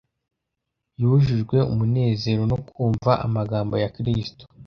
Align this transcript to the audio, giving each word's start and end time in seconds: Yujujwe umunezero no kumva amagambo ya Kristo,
Yujujwe 1.01 1.57
umunezero 1.71 2.41
no 2.51 2.57
kumva 2.67 3.11
amagambo 3.25 3.75
ya 3.83 3.91
Kristo, 3.95 4.43